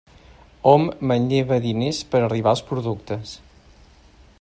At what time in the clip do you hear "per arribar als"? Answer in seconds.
2.15-2.67